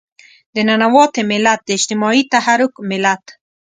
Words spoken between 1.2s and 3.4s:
ملت، د اجتماعي تحرک ملت.